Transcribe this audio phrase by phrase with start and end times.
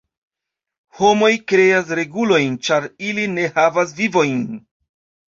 [0.99, 4.41] Homoj kreas regulojn ĉar ili ne havas vivojn.